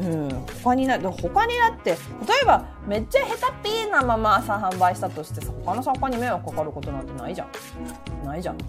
[0.00, 0.28] うん、
[0.64, 1.96] 他にな他にだって例
[2.42, 8.26] えばめっちゃ下手っぴーなままさ販売したとしてさ他の作家に迷惑かかることなんてないじゃん。
[8.26, 8.56] ないじゃん。
[8.58, 8.66] でし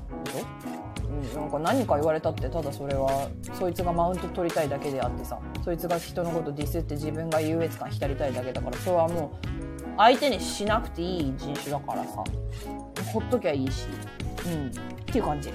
[1.38, 9.48] ょ、うん、なんか何か言われたってただそれはそいつがマウント取りたいだけであってさそいつが人のことディスって自分が優越感浸りたいだけだからそれはもう
[9.98, 12.24] 相手にしなくていい人種だからさ
[13.12, 13.88] ほっときゃいいし。
[14.46, 14.68] うん。
[14.68, 14.72] っ
[15.06, 15.54] ていう感じ。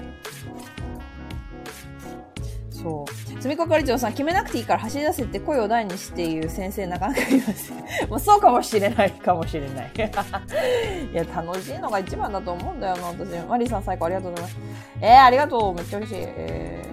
[2.81, 3.33] そう。
[3.35, 7.73] 積み係長さん、決めなくていいから走り出せって声を大にして言う先生なかなかいます。
[8.09, 9.91] もうそうかもしれないかもしれない。
[11.11, 13.29] いや、楽しいのが一番だと思うんだよな、私。
[13.47, 14.57] マリーさん最高ありがとうございます。
[15.01, 15.73] えー、ありがとう。
[15.73, 16.15] めっちゃ嬉しい。
[16.19, 16.85] え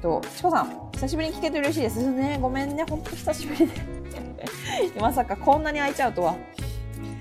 [0.00, 2.38] ー、と、チコさん、久しぶりに聞けて嬉しいですね。
[2.40, 4.02] ごめんね、ほんと久しぶりで。
[5.00, 6.34] まさかこんなに空いちゃうとは。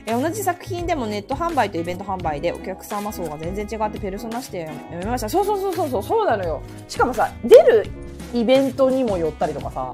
[0.05, 5.29] え同じ作品でもネット販売とイベント販売でお客様層が全然違ってペルソナして読みました。
[5.29, 6.61] そうそうそうそうそう、そうなのよ。
[6.87, 7.87] しかもさ、出る
[8.33, 9.93] イベントにも寄ったりとかさ、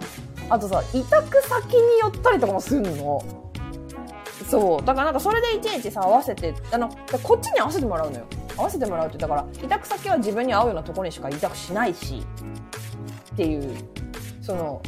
[0.49, 3.21] あとさ、委託先に寄ったりとかもするの。
[4.49, 4.85] そう。
[4.85, 6.89] だからなんかそれでいちいちさ、合わせて、あの、
[7.21, 8.25] こっちに合わせてもらうのよ。
[8.55, 12.25] 合わせてもらうって、だから、委託先は自分に合うようなところにしか委託しないし、
[13.33, 13.75] っていう、
[14.41, 14.81] その、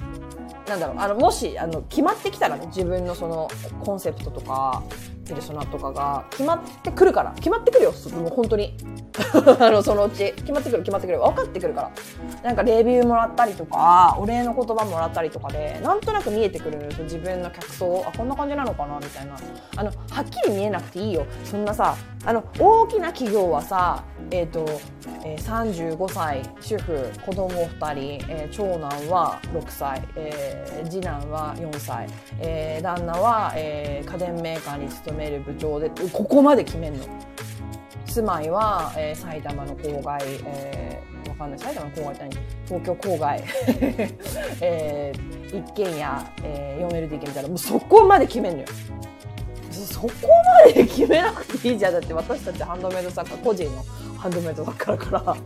[0.67, 3.49] なんだろう、あの、もし、あの、決まってきたらね、自分のその、
[3.83, 4.81] コンセプトとか、
[5.29, 8.75] ペルソナとかが決まってくるから、決まってくるよ、もう本当に。
[9.59, 10.33] あの、そのうち。
[10.33, 11.19] 決まってくる、決まってくる。
[11.19, 11.91] 分かってくるから。
[12.43, 19.35] なんか、レビューもらったりとか、お礼の言葉もらったりとかで、なんとなく見えてくる自分の客層、あ、こんな感じなのかなみたいな。
[19.75, 21.25] あの、はっきり見えなくていいよ。
[21.43, 24.65] そんなさ、あの、大きな企業はさ、え、ー、と、
[25.23, 32.07] えー、35歳、主婦、子供2人、えー、長男は6歳、えー、次男は4歳、
[32.39, 37.05] えー、旦那は、えー、家電メーカーに勤める部長で、ここまで決めんの。
[38.05, 41.59] 住まいは、えー、埼玉の郊外、えー、わかんない。
[41.59, 42.59] 埼玉の郊外って何？
[42.65, 43.43] 東京郊外、
[44.61, 48.65] えー、一軒家、えー、4LDK みたいな、もうそこまで決めんのよ。
[49.85, 50.09] そこ
[50.65, 51.93] まで決めなくていいじゃん。
[51.93, 53.83] だって私たちハンドメイド作家、個人の
[54.17, 55.37] ハンドメイド作家だから。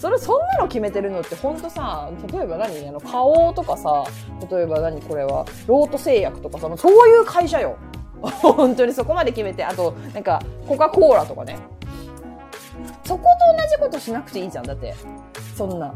[0.00, 2.88] それ、そんなの決めてるのってほんとさ、例えば何？
[2.88, 4.04] あの、花王とかさ、
[4.50, 7.76] 例えば何これは、ロート製薬とかさ、そういう会社よ。
[8.20, 11.58] 本当にそこまで決めて、あと、なんか、コカ・コーラとかね。
[13.04, 13.24] そこ
[13.56, 14.64] と同じことしなくていいじゃん。
[14.64, 14.94] だって、
[15.56, 15.94] そんな。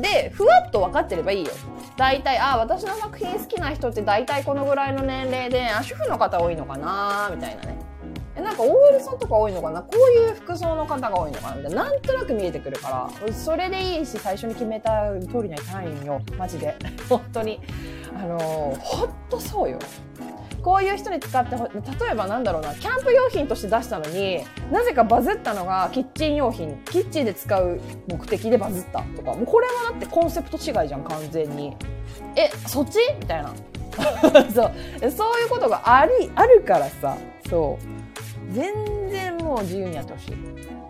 [0.00, 1.52] で、ふわっと分かってればいいよ。
[1.96, 7.78] 大体、あ、私の作品好きな人って大体このぐらいの年齢で、あ、主婦の方多いのかなみたいなね。
[8.36, 11.84] え、なんか OL さんとか多いのかなこういう服装の方が多いのかなみたいな。
[11.84, 16.20] なんとなく見えてくるから、それでいいし、最初に決めた通りにはいかないんよ。
[16.36, 16.76] マジで。
[17.08, 17.60] 本当に。
[18.14, 19.78] あのー、ほんとそうよ。
[20.66, 24.40] こういう人に使ってほ例えばなんだろうなキャンプ用品として出したのに
[24.72, 29.34] なぜかバズったのがキッチン用品キッチンで使う目的でバズったとか。
[29.34, 31.76] もうこれはだってコンセプト違いじゃん完全に。
[32.34, 32.98] えそっち？
[33.20, 33.54] みたいな。
[34.52, 35.10] そう。
[35.12, 37.16] そういうことがありあるからさ。
[37.48, 38.52] そう。
[38.52, 38.74] 全
[39.08, 40.32] 然もう自由にやってほしい。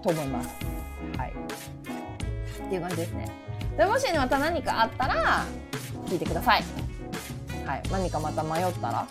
[0.02, 0.56] と思います。
[1.18, 1.32] はい。
[2.64, 3.28] っていう感じですね。
[3.76, 5.44] でもしまた何かあったら
[6.06, 6.64] 聞いてください。
[7.66, 7.82] はい。
[7.92, 9.06] 何かまた迷ったら。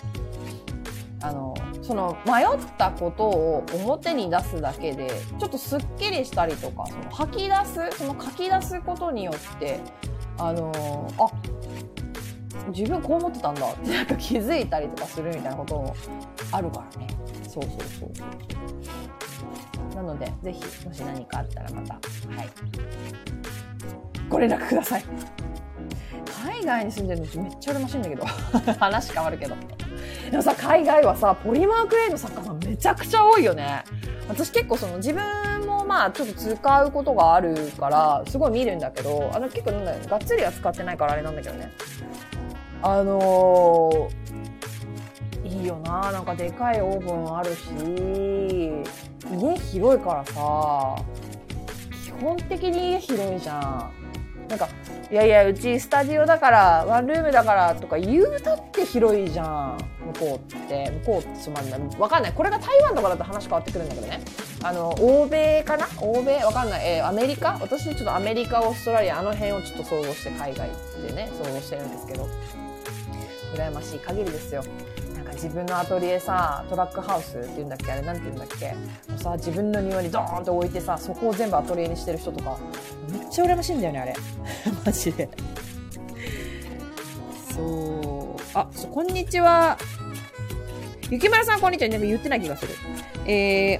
[1.26, 5.10] あのその迷ったことを表に出すだけで
[5.40, 7.56] ちょっとすっきりしたりとかその吐き出
[7.92, 9.80] すその書き出すことによって
[10.38, 10.72] あの
[11.18, 11.32] あ
[12.70, 15.96] 自分こう思ってたんだってなんか気づいたりとかするみたいなことも
[16.52, 17.08] あるからね。
[17.48, 18.22] そうそうそうそ
[19.92, 19.96] う。
[19.96, 22.00] なのでぜひもし何かあったらまたは
[22.44, 22.50] い。
[24.30, 25.04] ご連絡ください。
[26.26, 28.26] 海外に住んでるのめっちゃ羨ましいんだけど。
[28.80, 29.56] 話変わるけど。
[30.30, 33.84] でもさ海外はさポリマークレイの作家さんめちゃくちゃ多いよね。
[34.28, 41.72] 私結構その自分もまあちょっと使うことがあるからすごい見るんだけどあの結構なんだよがっつりは使ってないからあれなんだけどね。
[42.82, 46.12] あのー、いいよな。
[46.12, 47.70] なんかでかいオーブンあるし
[49.32, 50.96] 家広いからさ
[52.04, 54.06] 基本的に家広いじゃん。
[54.48, 54.68] なんか
[55.16, 59.78] いやいやうちスタジオだからワンルームだからとか言うたって広いじゃん。
[60.14, 60.92] 向こうって。
[61.06, 61.80] 向こうってつまんない。
[61.80, 62.34] 分かんない。
[62.34, 64.20] これが台湾とかだと話変わってくるんだけどね。
[64.62, 65.88] あの欧米かな？
[66.02, 66.40] 欧米？
[66.40, 67.58] 分かんない、えー、アメリカ？
[67.62, 70.70] 私ちょっとアメリカオーストラリアあの辺をちょっと想像して海外
[71.08, 72.28] でね想像してるんですけど。
[73.56, 74.66] 羨ましい限りですよ。
[75.36, 82.58] 自分のアトリエさトラックハウスっていうんだっけあれなんていうんだっけもうさ自分の庭にドーンと置いてさそこを全部アトリエにしてる人とか
[83.10, 84.16] めっちゃ羨ましいんだよねあれ
[84.86, 85.30] マジで
[87.54, 89.78] そうあそうこんにちは
[91.12, 91.90] 雪村さんこんにちは。
[91.90, 92.74] でも言ってない気がする。
[93.28, 93.80] え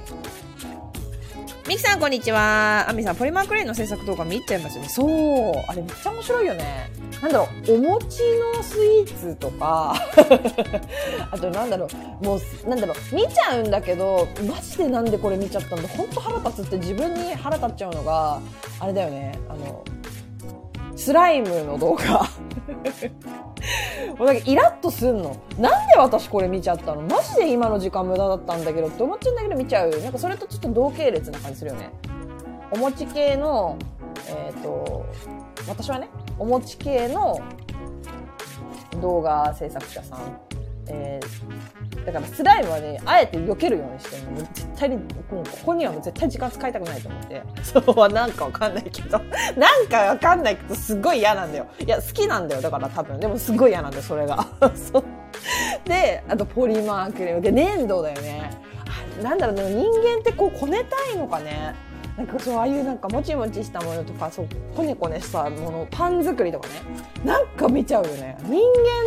[1.68, 2.88] ミキさん、こんにちは。
[2.88, 4.88] アミさん、ポリマークレイの制作動画見ちゃいますよね。
[4.88, 5.64] そう。
[5.66, 6.88] あれめっちゃ面白いよね。
[7.20, 8.20] なんだろう、お餅
[8.54, 9.96] のスイーツとか、
[11.32, 11.88] あとなんだろ
[12.22, 18.40] う、もう、なんだろう、見ちゃうんだけど、マジでなんでこれ見ちゃったんだ、ほんと腹立つって自分に腹立っちゃうのが、
[18.78, 19.82] あれだよね、あの、
[20.94, 22.28] スライムの動画。
[24.18, 25.36] もうなんかイラッとすんの。
[25.58, 27.02] なんで私これ見ちゃったの？
[27.02, 29.90] マジで今の時間無駄だったんだけどって思っちゃうんだけど見ちゃう。
[29.90, 31.90] なんかそれとちょっと同系列な感じするよね。
[32.70, 33.78] お餅系の、
[34.28, 35.06] えっ、ー、と、
[35.68, 37.40] 私はね、お餅系の
[39.00, 40.40] 動画制作者さん、
[40.88, 44.38] えー、だからスライムはね、あえて避けるようにしてるの。
[44.38, 47.42] 絶対に、もうここにはもう絶対時間使いたくないと思って。
[47.62, 49.18] そうはなんかわかんないけど、
[49.56, 51.66] なんかわかんないけど、 すっごい嫌なんだよ。
[51.80, 52.62] いや、好きなんだよ。
[52.62, 53.18] だから多分。
[53.18, 54.46] でもすごい嫌なんだよ、それが。
[54.74, 55.04] そう。
[55.84, 58.50] で、あとポリマークで、粘土だよね。
[59.22, 61.74] なんだろうね、人間ってこうこねたいのかね。
[62.16, 66.74] なんかそうああいうなんかもちもちしたものとかそうこねこねしたものパン作りとかね。
[67.24, 68.38] なんか見ちゃうよね。
[68.44, 68.52] 人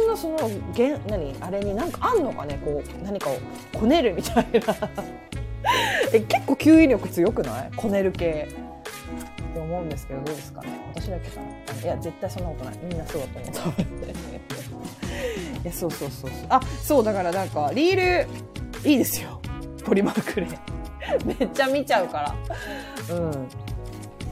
[0.06, 0.38] 間のその
[0.76, 3.38] げん何あれになんかあんのかねこう何かを
[3.74, 4.52] こねるみたいな。
[6.13, 7.72] え結構吸引力強くない？
[7.76, 10.67] こねる系って思うんですけどどうですかね？
[10.93, 11.82] 私だけかな。
[11.82, 12.78] いや絶対そんなことない。
[12.84, 13.82] みんなそうだと思う。
[15.63, 16.39] いやそうそうそうそう。
[16.50, 17.95] あそうだからなんかリー
[18.84, 19.41] ルいいですよ。
[19.84, 20.48] ポリマークレ
[21.26, 22.36] めっちゃ見ちゃうから。
[23.10, 23.32] うん。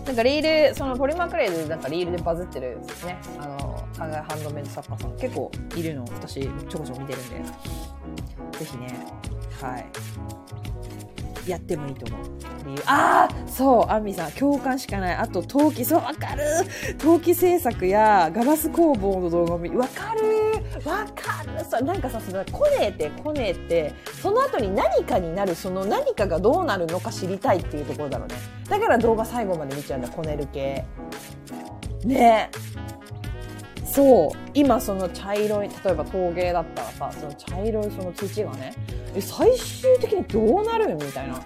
[0.05, 7.35] なんかリール、そのポリマークレイでなんかリールでバズってるね、あの、海外ハンドメイド作家さん結構いるの私ちょこちょこ見てるんで、
[8.59, 8.87] ぜひね、
[9.61, 9.85] はい。
[11.47, 12.27] やってもいいと思う。
[12.65, 12.83] 理由。
[12.85, 15.15] ああそう、アンミさん、共感しかない。
[15.15, 16.43] あと、陶器、そう、わかる
[16.97, 20.57] 陶器制作やガラス工房の動画を見、わかる
[20.87, 28.35] わかるさ、なんかさ、その、こねて、こねて、その後に何かになる、その何かがどうなるのか知りたいっていうところだろうね。
[28.69, 30.85] だから動画最後まで見ちゃうんだ、こねる系。
[32.03, 32.49] ね
[33.91, 34.37] そう。
[34.53, 38.73] 今その茶色い例えば陶芸だったらさその茶色いその土がね
[39.15, 41.41] え最終的にどうなるみたいな。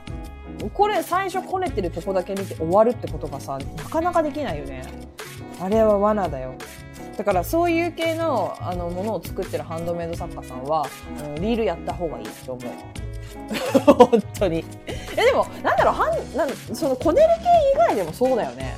[0.73, 4.83] これ最初こねてるとこだけ見て終わるってことがさなかなかできないよね。
[5.59, 6.53] あれは罠だよ。
[7.17, 10.87] だからそういう系のあのものを作ってるハンドメイド作家さんは
[11.39, 12.71] リールやった方がいいと思う。
[14.09, 14.63] 本当に。
[14.87, 17.43] えでもなんだろうはんなんそのこねる系
[17.75, 18.75] 以外でもそうだよね。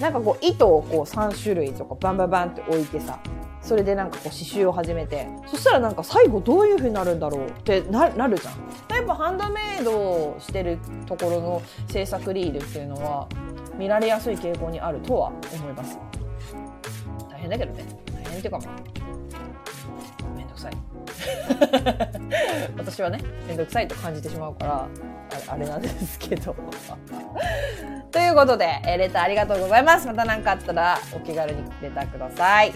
[0.00, 3.20] なんかこう糸をこう3種類とかバンバンバンって置いてさ
[3.60, 8.54] それでなんかこう刺繍を始めてそしたらなんか最後どういう風になるんだろうってなるじゃん。
[8.96, 13.28] やっぱハンドメイドをしてるところの制作リールっていうのは
[13.78, 15.98] 見られやすい傾向にあるとは思います。
[17.30, 17.84] 大変だけどね。
[18.12, 18.99] 大変っていうかまあめんど
[20.60, 20.76] くさい
[22.76, 24.86] 私はねめんどくさいと感じてしまうから
[25.48, 26.54] あれなんですけど
[28.10, 32.72] ということで、えレターありがとうございますまた何かあったらお気軽にレターくださいっ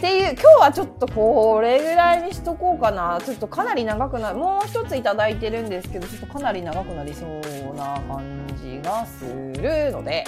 [0.00, 3.20] ていう、今日はちょっとこれぐらいにしとこうかな。
[3.20, 4.38] ちょっとかなり長くなる。
[4.38, 10.22] もう一ついただいてるんですけど、ちょっとかなり長くなりそうな感じがするので、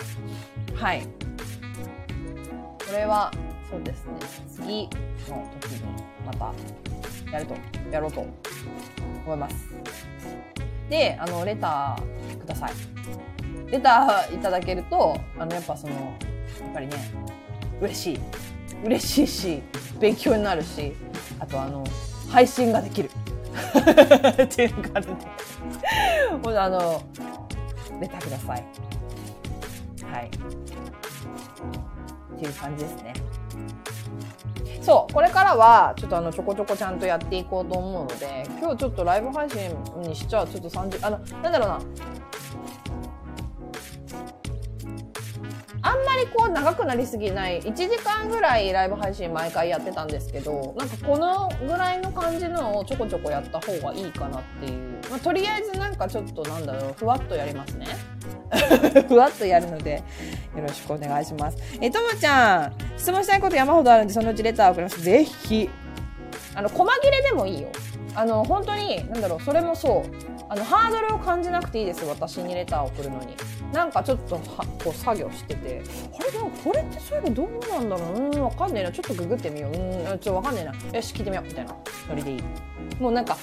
[0.75, 1.07] はい。
[2.85, 3.31] これは、
[3.71, 4.13] そうですね。
[4.49, 4.89] 次
[5.31, 5.83] の時に
[6.27, 6.53] また
[7.33, 7.55] やると、
[7.91, 8.27] やろうと
[9.25, 9.57] 思います。
[10.89, 12.73] で、あの、レターください。
[13.71, 16.01] レターいただけると、あの、やっぱその、や
[16.69, 16.97] っぱりね、
[17.81, 18.21] 嬉しい
[18.85, 19.63] 嬉しいし、
[20.01, 20.95] 勉強になるし、
[21.39, 21.85] あとあの、
[22.29, 23.11] 配信ができる。
[24.43, 25.27] っていうのがあるんで。
[26.43, 27.03] もうあの、
[28.01, 28.65] レターください。
[30.11, 30.27] はい。
[30.27, 30.31] っ
[32.39, 33.13] ていう感じですね。
[34.81, 41.81] そう、これからは、ちょっとあの、ちょこちょこちゃんとやっていこうと思うので、今日ちょっとライブ配信にしちゃう、ちょっと30、あの、なんだろうな。
[45.83, 57.87] あんまりこう長くなりすぎない1時間ぐらいライブ配信毎回やってたんですけどなんかこのぐらいの感じのをちょこちょこやった方がいいかなっていう、まあ、とりあえずなんかちょっとなんだろうふわっとやりますね
[59.09, 60.03] ふわっとやるので
[60.57, 61.59] よろしくお願いします。
[61.81, 65.01] えともちゃん質問したいこと山ほどあるんでそのうちレター送ります。
[65.03, 65.71] ぜひ。
[66.55, 67.69] あの細切れでもいいよ。
[68.15, 70.31] あの本当になんだろうそれもそう。
[70.49, 73.37] あのハードルを感じなくていいです私にレターを送るのに。
[73.73, 74.41] なんかちょっとは
[74.83, 75.83] こう作業してて。
[76.19, 78.19] あれでもこれってそういえばどうなんだろう？
[78.19, 78.91] うんわかんねえな。
[78.91, 79.77] ちょっとググってみよう。
[79.77, 80.73] うんちょわかんねえな。
[80.97, 81.47] よし聞いてみよう。
[81.47, 81.73] みたいな。
[82.09, 82.43] ノリでいい。
[82.99, 83.37] もうなんか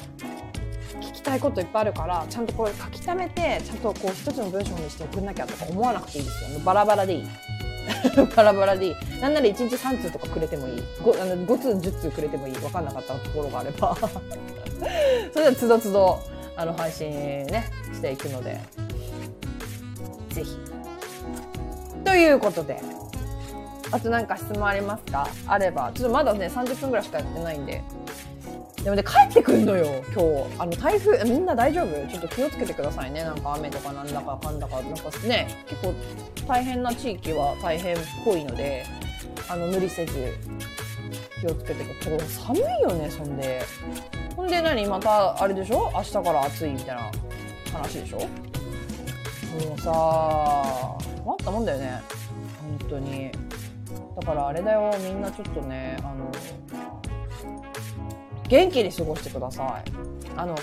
[1.02, 6.60] 聞きたいこといっぱいあるからちゃんとこれ書き溜めてちゃんとこう一つの文章にして送んなきゃとか思わなくていいですよ。
[6.60, 7.28] バラバラでいい。
[8.36, 8.96] バラバラでいい。
[9.22, 10.84] なんなら1日3通とかくれてもいい。
[11.02, 12.54] 5, あの5通10通くれてもいい。
[12.54, 13.96] 分かんなかったところがあれば。
[15.34, 16.20] それではつどつど
[16.56, 17.10] あの配信
[17.48, 18.60] ねしていくので。
[20.32, 20.58] ぜひ。
[22.04, 22.82] ということで
[23.92, 25.28] あと何か質問ありますか？
[25.48, 25.92] あれば。
[25.94, 27.82] ちょっとまだね30分ぐらいしかやってないんで。
[28.88, 30.62] でもね帰ってくるのよ今日。
[30.62, 32.08] あの台風みんな大丈夫？
[32.08, 33.22] ちょっと気をつけてくださいね。
[33.22, 34.82] なんか雨とかなんだかかんだか。
[34.82, 35.94] なんかね結構
[36.48, 38.86] 大変な地域は大変っぽいので
[39.50, 40.34] あの無理せず
[41.42, 42.56] 気をつけてください。
[42.56, 43.62] 寒いよねそんで。
[44.38, 44.86] ほんで何？
[44.86, 45.92] またあれでしょ？
[45.94, 47.12] 明日から暑いみたいな
[47.74, 48.20] 話でしょ？
[48.20, 48.28] も
[49.78, 52.02] うさ困ったもんだよね。
[52.80, 53.34] 本当に。
[54.22, 54.96] だからあれだよ。
[55.04, 56.32] みんなちょっとねあの
[58.48, 59.92] 元気に過ごしてください。
[60.36, 60.56] あの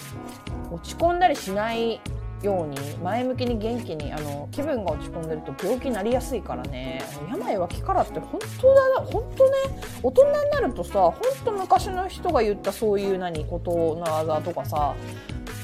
[0.71, 2.01] 落ち込んだりしない
[2.43, 7.03] ように前向きに元気にあの気分が落ち込んでると病気になりやすいからね。
[7.31, 9.57] 病は気からって本当だな本当ね。
[10.03, 14.95] 大人になるとさ本当昔の人が言ったそういう何ことのあざとかさ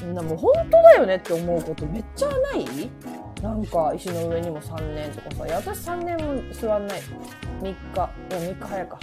[0.03, 2.89] もう本当だよねって思うことめっちゃない？
[3.43, 5.47] なんか石の上にも3年とかさ。
[5.47, 7.01] いや私3年も座んない。
[7.61, 8.99] 3日いや3日早か。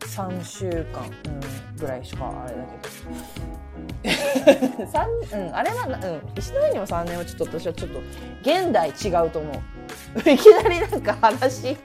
[0.00, 1.40] 3週間、うん、
[1.80, 4.84] ぐらいしかあれだけど。
[4.84, 8.00] 3、うん、あれは、うん、石の上にも3年はちょっと私はちょっと
[8.42, 9.54] 現代違うと思う。
[10.30, 11.76] いきなりなんか話全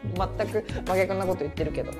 [0.47, 1.91] く真逆なこと言ってるけど。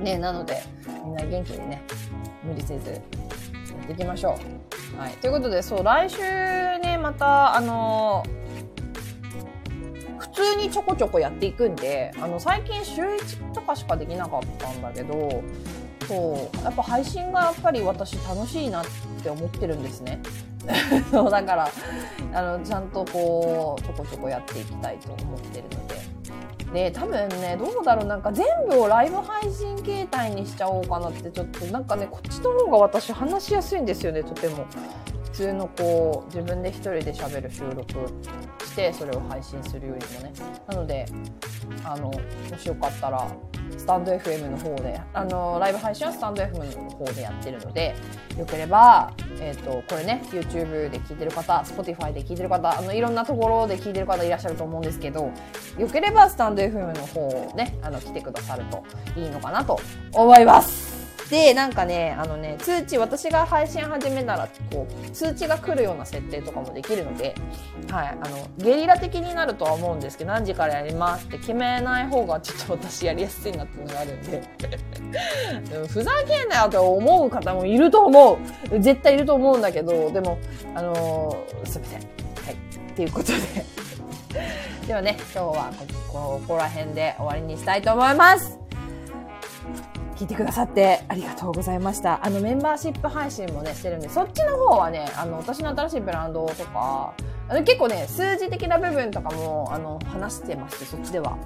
[0.00, 0.60] ねなので
[1.04, 1.80] みんな元気にね
[2.42, 3.00] 無理せずやっ
[3.86, 4.38] ていきましょ
[4.96, 5.00] う。
[5.00, 5.12] はい。
[5.12, 8.24] ということでそう来週ねまたあの
[10.18, 15.44] 普通にちょこちょこやっていくんで、あの、最近週1とかしかできなかったんだけど、
[16.08, 18.84] そう、やっぱ配信がやっぱり私楽しいなっ
[19.22, 20.20] て思ってるんですね。
[21.10, 21.68] そう、だから、
[22.32, 25.94] あの、ちゃんとこう、ちょこちょこやっていきたいと思ってるので。
[26.72, 34.66] で、多分ね、どうだろう、なんか全部をライブ配信形態にしちゃおうかなって、ちょっとなんかね、こっちの方が私話しやすいんですよね、とても。
[35.34, 37.92] 普通のこう自分で一人で喋る収録
[38.64, 40.32] してそれを配信するよりもね
[40.68, 41.06] なので
[41.82, 42.12] あのも
[42.56, 43.28] しよかったら
[43.76, 47.94] スタンド FM の方であのライブ配信はスタンド FM の方でやってるので
[48.38, 55.30] よければ、えーと、これね YouTube で聞いてる方 Spotify で聞いてる方あのいろんなところで聞いてる方いらっしゃると思うんですけど
[55.78, 58.84] よければスタンド FM の方ねあの来てくださると
[59.16, 59.80] いいのかなと
[60.12, 60.83] 思います。
[61.30, 67.34] で、なんかね、あのね、通知、私が配信始めたら、こう、通知が来るような設定とかもできるので、
[67.90, 74.42] はい、あの、ゲリラ的になるとは思うんですけど、何時からやりますって決めない方がちょっと私やりやすいなっていうのがあるんで。
[75.70, 78.38] でもふざけんなよって思う方もいると思
[78.70, 78.80] う。
[78.80, 80.38] 絶対いると思うんだけど、でも、
[80.74, 82.00] あのー、すいません。
[82.00, 82.06] は
[82.50, 82.54] い。
[82.54, 83.38] っていうことで。
[84.86, 85.72] ではね、今日は
[86.12, 88.63] ここら辺で終わりにしたいと思います。
[90.14, 92.24] 聞いてくださってありがとうございました。
[92.24, 97.14] あの、メンバーシップ配信もね、してるんで、そっちの方はね、あの、私の新しいブランドとか、
[97.48, 101.36] あの結構ね、数字的な部分とかも、あの、話してまして、そっちでは。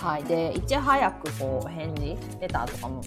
[0.00, 0.24] はい。
[0.24, 3.00] で、いち早くこう、返事、レターとかも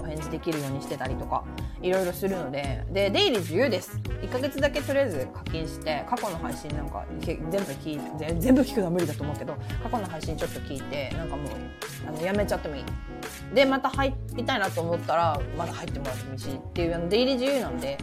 [0.00, 1.44] お返事できるようにしてたりとか、
[1.82, 3.98] いろいろするので、で、出入り自由です。
[4.22, 11.46] 1ヶ月だけとりあえず課金して、過去の配信なんか全部聞いて、全部聞くのは無理だと思うけど、過去の配信ちょっと聞いて、なんかもう、
[12.08, 12.84] あの、やめちゃってもいい。
[13.54, 17.98] で、また入りたいなと思ったら、まだ入ってもらってもいいしっていう、あの、出入り自由なんで、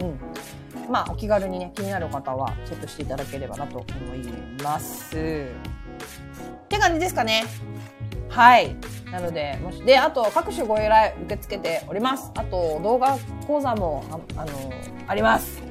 [0.00, 0.90] うん。
[0.90, 4.26] まあ、お気軽にね、気になる方はチェックしていただければなと思い
[4.62, 5.46] ます。
[6.68, 7.46] って感じですかね。
[8.28, 8.76] はい。
[9.10, 12.30] なので、もし、で、あと、各種ご依頼受け付けております。
[12.34, 13.16] あと、動画
[13.46, 14.04] 講座も、
[14.36, 14.52] ああの、
[15.06, 15.67] あります。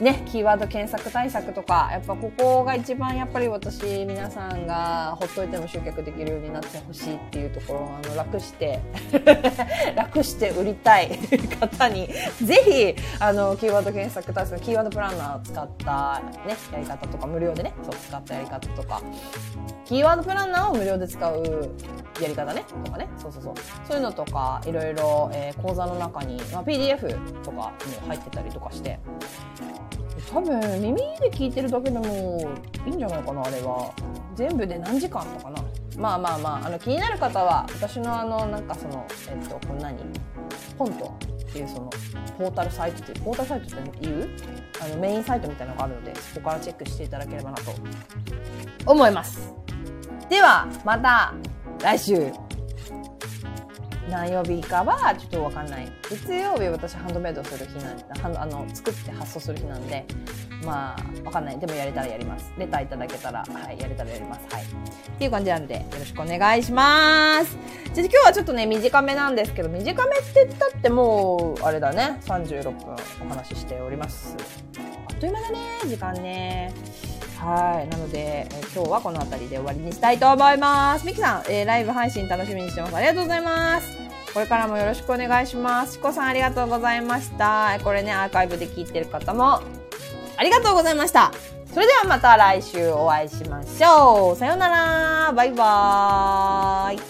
[0.00, 8.78] ね、キーワード検索対策とか、やっぱここが一番やっぱり私、皆さんがほっといても集客できるようになってほしいっていうところを、あの、楽して、
[9.96, 11.16] 楽して売りたい
[11.58, 12.08] 方に、
[12.42, 19.00] ぜひ、あの、キーワード検索対策、キーワードプランナーを使ったね、やり方とか、無料でね、そう使ったやり方とか、
[19.86, 21.70] キーワードプランナーを無料で使う
[22.20, 23.54] やり方ね、とかね、そうそうそう。
[23.88, 27.72] そういうのとか、いろいろ、えー講座の中に、まあ、PDF とかも
[28.08, 29.00] 入ってたりとかして、
[30.32, 32.50] 多分耳で聞いてるだけでも
[32.86, 33.92] いいんじゃないかなあれは。
[34.34, 35.62] 全部で何時間とかな。
[35.96, 39.96] まあまあまああの気になる方は私のあのなんかそのえっとこれ何
[40.76, 41.14] ポント
[41.48, 41.90] っていうその
[42.36, 44.28] ポータルサイトっていうポータルサイトっていう？
[44.82, 47.72] あのメインサイトみたいなのがあるのでそこからチェックしていただければなと
[48.84, 49.54] 思います。
[50.28, 51.32] ではまた
[51.80, 52.45] 来週。
[54.10, 55.88] 何曜日かはちょっとわかんない。
[56.08, 60.04] 月曜日私ハンドメイドする日なんハンドあの作って発送する日なんで
[60.64, 61.58] まあわかんない。
[61.58, 62.52] でもやれたらやります。
[62.56, 64.54] レターいただけたらはいやれたらやります。
[64.54, 64.64] はい。
[64.64, 64.66] っ
[65.18, 66.62] ていう感じなんでよろしくお願い。
[66.62, 67.56] します
[67.92, 72.18] じゃあ今日はちょっとね短めなんですけど短めって言ったってもうあれだね。
[72.22, 72.96] 36分
[73.26, 74.36] お話ししております。
[75.08, 75.58] あっという間だね。
[75.86, 76.72] 時間ね。
[77.38, 77.88] はい。
[77.88, 81.06] なので、えー今日はこの辺りで終わりにしたいと思います。
[81.06, 82.96] ミキさん、えーライブ配信楽しみにしてます。
[82.96, 83.96] ありがとうございます。
[84.34, 85.94] これからもよろしくお願いします。
[85.94, 87.78] しこさんありがとうございました。
[87.82, 89.60] これね、アーカイブで聞いてる方も、
[90.36, 91.32] ありがとうございました。
[91.72, 94.36] それではまた来週お会いしましょう。
[94.36, 95.32] さようなら。
[95.32, 97.00] バイバーイ。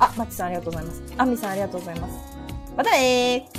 [0.00, 1.02] あ、マッチさんありがとうございます。
[1.16, 2.14] アンミさんありがとうございます。
[2.76, 3.57] またねー。